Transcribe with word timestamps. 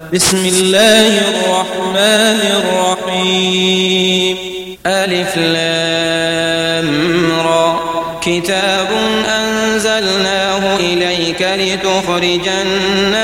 بسم 0.00 0.36
الله 0.36 1.18
الرحمن 1.18 2.62
الرحيم. 3.06 4.36
ألف 4.86 5.36
لام 5.36 7.32
را. 7.46 7.80
كتاب 8.22 8.88
أنزلناه 9.28 10.76
إليك 10.76 11.42
لتخرج 11.42 12.48
الناس 12.48 13.23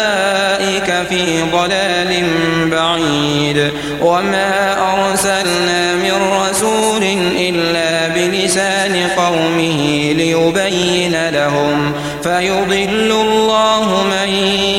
ضلال 1.51 2.25
بعيد. 2.71 3.71
وما 4.01 4.75
أرسلنا 4.93 5.95
من 5.95 6.47
رسول 6.49 7.03
إلا 7.37 8.07
بلسان 8.07 9.07
قومه 9.17 10.13
ليبين 10.17 11.29
لهم. 11.29 11.93
فيضل 12.23 13.11
الله 13.11 14.03
من 14.03 14.29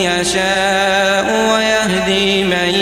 يشاء 0.01 1.27
ويهدي 1.55 2.45
من 2.45 2.75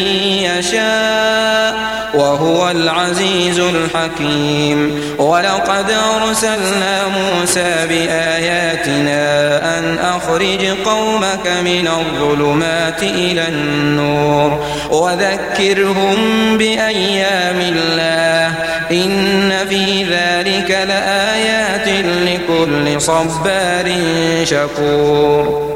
يشاء. 0.43 1.75
وهو 2.15 2.71
العزيز 2.71 3.59
الحكيم. 3.59 5.01
ولقد 5.19 5.95
أرسلنا 6.23 7.09
موسى 7.09 7.87
بآياتنا 7.89 9.50
أخرج 10.25 10.67
قومك 10.85 11.47
من 11.65 11.89
الظلمات 11.89 13.03
إلى 13.03 13.49
النور 13.49 14.65
وذكرهم 14.91 16.17
بأيام 16.59 17.61
الله 17.61 18.55
إن 18.91 19.53
في 19.69 20.05
ذلك 20.05 20.71
لآيات 20.71 21.89
لكل 22.07 23.01
صبار 23.01 23.93
شكور 24.45 25.71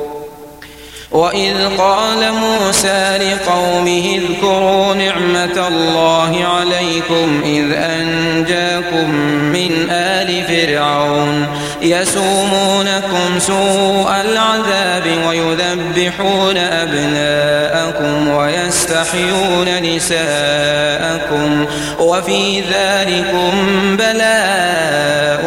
وإذ 1.13 1.77
قال 1.79 2.33
موسى 2.33 3.19
لقومه 3.19 4.19
اذكروا 4.19 4.95
نعمة 4.95 5.69
الله 5.69 6.45
عليكم 6.45 7.43
إذ 7.45 7.73
أنجاكم 7.73 9.11
من 9.53 9.91
آل 9.91 10.45
فرعون 10.45 11.47
يسومونكم 11.85 13.39
سوء 13.39 14.11
العذاب 14.21 15.07
ويذبحون 15.29 16.57
أبناءكم 16.57 18.29
ويستحيون 18.29 19.69
نساءكم 19.83 21.67
وفي 22.01 22.61
ذلكم 22.61 23.53
بلاء 23.97 25.43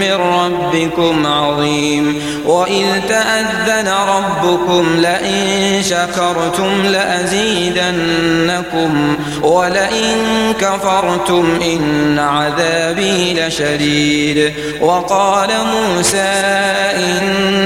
من 0.00 0.12
ربكم 0.12 1.26
عظيم. 1.26 2.22
وإذ 2.46 2.86
تأذن 3.08 3.92
ربكم 4.08 4.96
لئن 4.96 5.82
شكرتم 5.82 6.86
لأزيدنكم 6.86 8.32
ولئن 9.42 10.16
كفرتم 10.60 11.58
إن 11.62 12.18
عذابي 12.18 13.34
لشديد 13.34 14.52
وقال 14.80 15.48
موسى 15.74 16.32
إن 16.96 17.22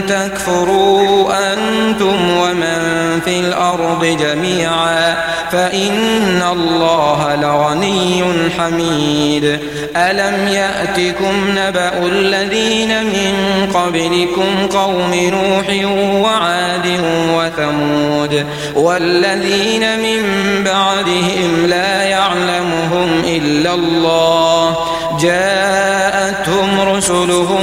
تكفروا 0.08 1.32
أنتم 1.52 2.30
ومن 2.30 3.20
في 3.24 3.40
الأرض 3.40 4.04
جميعا 4.04 5.16
فإن 5.52 6.42
الله 6.52 7.36
لغني 7.36 8.24
حميد 8.58 9.58
ألم 9.96 10.48
يأتكم 10.48 11.34
نبأ 11.50 12.06
الذين 12.06 13.04
من 13.04 13.34
قبلكم 13.74 14.65
قوم 14.72 15.14
نوح 15.14 15.86
وعاد 16.24 17.00
وثمود 17.34 18.46
والذين 18.74 19.98
من 19.98 20.22
بعدهم 20.64 21.66
لا 21.66 22.02
يعلمهم 22.02 23.22
إلا 23.24 23.74
الله 23.74 24.76
جاءتهم 25.20 26.80
رسلهم 26.96 27.62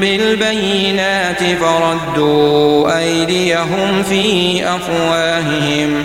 بالبينات 0.00 1.42
فردوا 1.60 2.98
أيديهم 2.98 4.02
في 4.08 4.62
أفواههم 4.64 6.04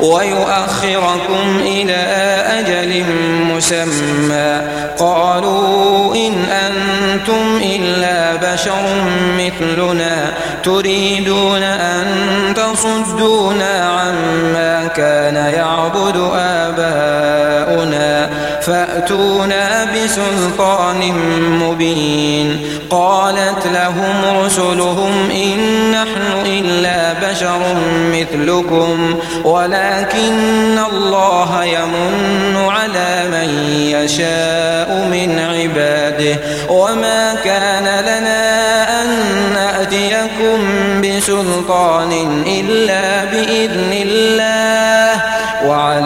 ويؤخركم 0.00 1.60
إلى 1.60 2.06
أجل 2.58 3.04
مسمى. 3.54 4.60
قالوا 4.98 6.14
إن 6.14 6.32
أنتم 6.44 7.60
إلا 7.62 8.52
بشر 8.52 8.82
مثلنا. 9.38 10.34
تريدون 10.64 11.62
أن 11.62 12.06
تصدونا 12.56 13.90
عما 13.90 14.86
كان 14.86 15.36
يعبد 15.36 16.30
آباؤنا. 16.36 18.15
فأتونا 18.60 19.84
بسلطان 19.84 21.12
مبين. 21.62 22.60
قالت 22.90 23.66
لهم 23.74 24.42
رسلهم 24.44 25.30
إن 25.30 25.58
نحن 25.90 26.46
إلا 26.46 27.30
بشر 27.30 27.60
مثلكم 28.12 29.18
ولكن 29.44 30.78
الله 30.92 31.64
يمن 31.64 32.56
على 32.68 33.24
من 33.30 33.48
يشاء 33.90 35.08
من 35.10 35.38
عباده. 35.38 36.36
وما 36.68 37.34
كان 37.44 38.04
لنا 38.04 38.42
أن 39.02 39.08
نأتيكم 39.54 40.58
بسلطان 41.00 42.12
إلا 42.46 43.24
بإذن 43.24 43.92
الله. 43.92 44.65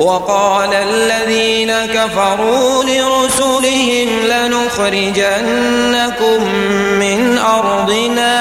وقال 0.00 0.72
الذين 0.74 1.72
كفروا 1.86 2.84
لرسلهم 2.84 4.08
لنخرجنكم 4.32 5.34
من 7.02 7.38
أرضنا. 7.38 8.39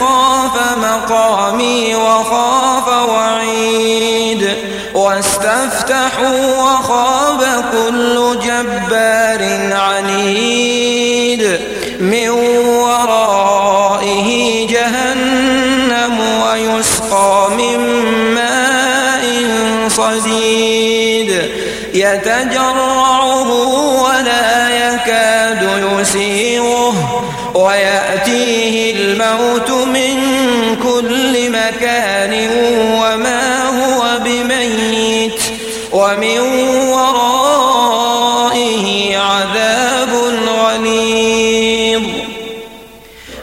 خاف 0.00 0.76
مقامي 0.78 1.94
وخاف 1.96 2.88
وعيد 3.08 4.56
واستفتحوا 4.94 6.62
وخاب 6.62 7.40
كل 7.72 8.38
جبار 8.44 9.15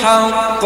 بالحق 0.00 0.64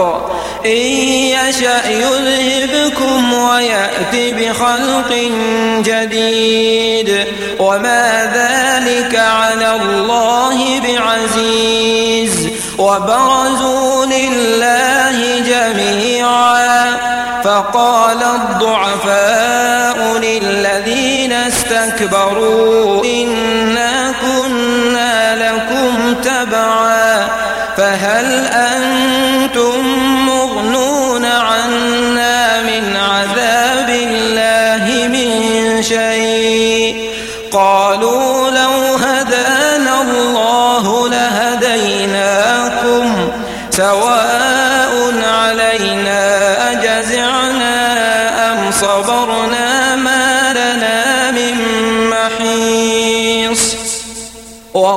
إن 0.66 0.70
يشأ 0.70 1.88
يذهبكم 1.88 3.32
ويأتي 3.32 4.32
بخلق 4.32 5.30
جديد. 5.78 7.26
وما 7.58 8.32
ذلك 8.34 9.16
على 9.16 9.76
الله 9.76 10.80
بعزيز. 10.80 12.48
وبرزوا 12.78 14.06
لله 14.06 15.38
جميعا. 15.38 16.96
فقال 17.44 18.18
الضعفاء 18.22 20.18
للذين 20.18 21.32
استكبروا 21.32 23.04
إنا 23.04 24.14
كنا 24.22 25.36
لكم 25.36 26.14
تبعا. 26.14 27.28
فهل 27.76 28.46
أنتم 28.46 28.93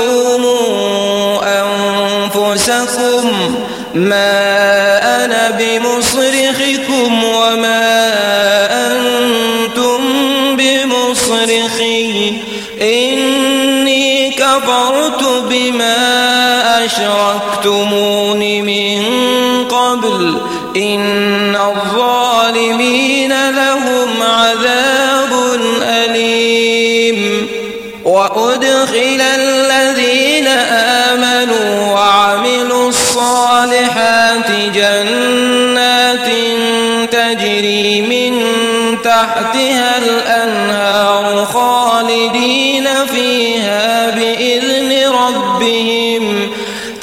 ولوموا 0.00 1.40
أنفسكم 1.62 3.54
ما 3.94 4.30
أنا 5.24 5.50
بمصرخكم 5.50 6.09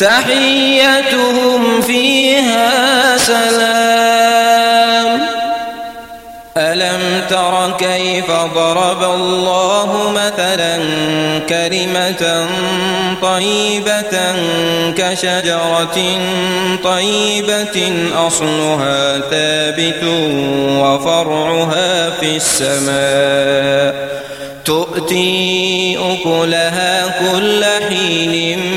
تحيتهم 0.07 1.81
فيها 1.81 3.18
سلام. 3.18 5.21
ألم 6.57 7.21
تر 7.30 7.71
كيف 7.80 8.31
ضرب 8.31 9.04
الله 9.04 10.11
مثلا 10.16 10.78
كلمة 11.49 12.47
طيبة 13.21 14.35
كشجرة 14.97 15.97
طيبة 16.83 17.94
أصلها 18.28 19.19
ثابت 19.19 20.04
وفرعها 20.78 22.09
في 22.09 22.35
السماء. 22.35 24.18
تؤتي 24.66 25.97
أكلها 25.97 27.07
كل 27.07 27.66
حين 27.90 28.77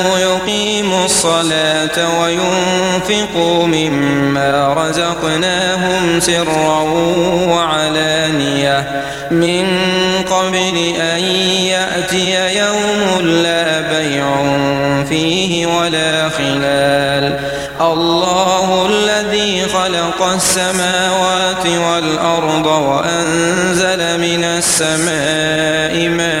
الصلاة 1.05 2.21
وينفقوا 2.21 3.67
مما 3.67 4.73
رزقناهم 4.73 6.19
سرا 6.19 6.81
وعلانية. 7.47 9.03
من 9.31 9.67
قبل 10.29 10.77
أن 11.01 11.23
يأتي 11.65 12.57
يوم 12.57 13.27
لا 13.27 13.81
بيع 13.81 14.25
فيه 15.09 15.65
ولا 15.65 16.29
خلال. 16.29 17.39
الله 17.81 18.89
الذي 18.89 19.65
خلق 19.65 20.23
السماوات 20.35 21.65
والأرض 21.65 22.65
وأنزل 22.65 24.19
من 24.19 24.43
السماء 24.43 26.09
ماء 26.09 26.40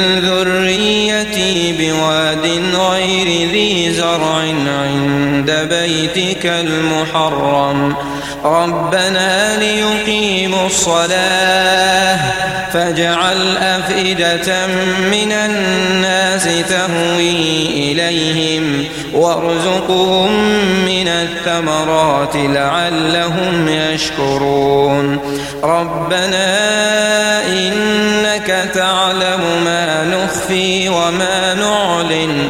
زرع 4.01 4.35
عند 4.83 5.51
بيتك 5.69 6.45
المحرم. 6.45 7.95
ربنا 8.45 9.57
ليقيموا 9.57 10.65
الصلاة 10.65 12.19
فاجعل 12.73 13.57
أفئدة 13.57 14.67
من 15.11 15.31
الناس 15.31 16.43
تهوي 16.69 17.65
إليهم 17.91 18.85
وارزقهم 19.13 20.31
من 20.85 21.07
الثمرات 21.07 22.35
لعلهم 22.35 23.67
يشكرون. 23.67 25.19
ربنا 25.63 26.47
إنك 27.45 28.69
تعلم 28.73 29.41
ما 29.65 30.03
نخفي 30.03 30.89
وما 30.89 31.53
نعلن 31.53 32.49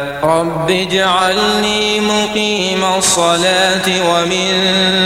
رب 0.23 0.71
اجعلني 0.71 1.99
مقيم 1.99 2.83
الصلاة 2.97 3.87
ومن 4.09 4.51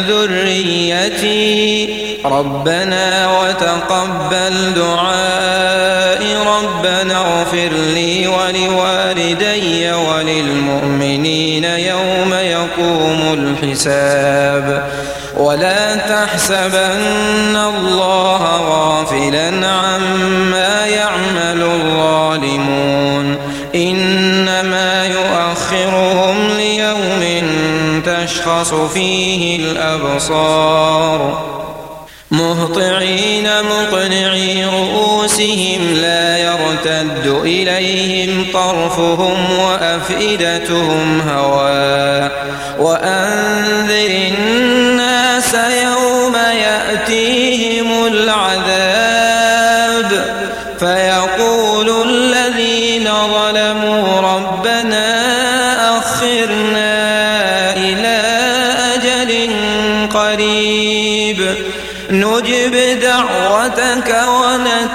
ذريتي 0.08 1.90
ربنا 2.26 3.30
وتقبل 3.40 4.74
دعائي 4.76 6.36
ربنا 6.36 7.18
اغفر 7.18 7.70
لي 7.94 8.28
ولوالدي 8.28 9.92
وللمؤمنين 9.92 11.64
يوم 11.64 12.34
يقوم 12.34 13.34
الحساب 13.34 14.84
ولا 15.38 15.96
تحسبن 15.96 17.56
الله 17.56 18.44
غافلا 18.70 19.68
عما 19.68 20.86
يعمل 20.86 21.62
الظالمون 21.62 22.15
تشخص 28.64 28.74
فيه 28.74 29.56
الأبصار. 29.56 31.46
مهطعين 32.32 33.48
مقنعي 33.64 34.66
رؤوسهم 34.66 35.94
لا 36.02 36.38
يرتد 36.38 37.42
إليهم 37.44 38.46
طرفهم 38.54 39.60
وأفئدتهم 39.60 41.22
هواء 41.30 42.32
وأنذر 42.80 44.34
الناس 44.38 45.54
يوم 45.54 46.36
يأتيهم 46.36 48.08
العذاب 48.08 48.65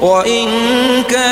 وإن 0.00 0.48
كان 1.02 1.29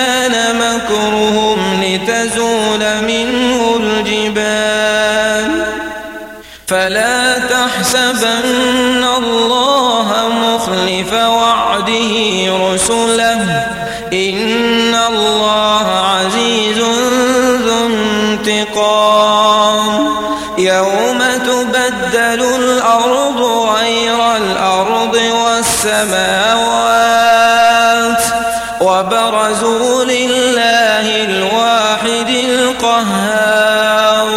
وبرزوا 29.08 30.04
لله 30.04 31.24
الواحد 31.24 32.28
القهار. 32.28 34.30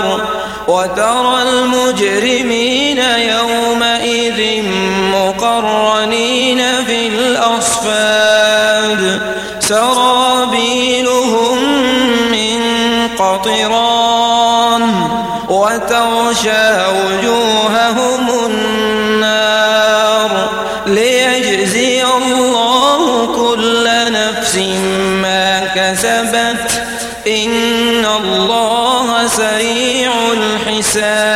وترى 0.68 1.31
نفس 24.52 24.58
ما 25.22 25.66
كسبت 25.76 26.84
إن 27.28 28.06
الله 28.06 29.28
سريع 29.28 30.12
الحساب 30.34 31.31